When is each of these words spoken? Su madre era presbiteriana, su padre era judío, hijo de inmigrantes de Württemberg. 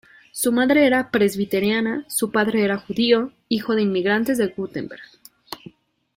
Su 0.31 0.51
madre 0.51 0.87
era 0.87 1.11
presbiteriana, 1.11 2.05
su 2.07 2.31
padre 2.31 2.63
era 2.63 2.79
judío, 2.79 3.33
hijo 3.49 3.75
de 3.75 3.83
inmigrantes 3.83 4.39
de 4.39 4.47
Württemberg. 4.57 5.03